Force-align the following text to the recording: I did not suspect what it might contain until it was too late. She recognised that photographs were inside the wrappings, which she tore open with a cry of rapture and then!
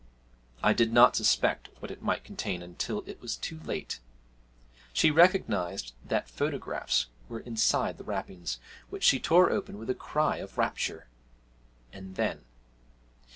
I 0.63 0.73
did 0.73 0.91
not 0.91 1.15
suspect 1.15 1.69
what 1.77 1.91
it 1.91 2.01
might 2.01 2.23
contain 2.23 2.63
until 2.63 3.03
it 3.05 3.21
was 3.21 3.37
too 3.37 3.59
late. 3.59 3.99
She 4.93 5.11
recognised 5.11 5.93
that 6.03 6.27
photographs 6.27 7.05
were 7.29 7.41
inside 7.41 7.99
the 7.99 8.03
wrappings, 8.03 8.57
which 8.89 9.03
she 9.03 9.19
tore 9.19 9.51
open 9.51 9.77
with 9.77 9.91
a 9.91 9.93
cry 9.93 10.37
of 10.37 10.57
rapture 10.57 11.07
and 11.93 12.15
then! 12.15 12.45